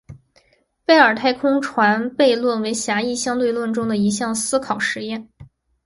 [0.83, 5.29] 贝尔太空船悖论为狭义相对论中的一项思考实验。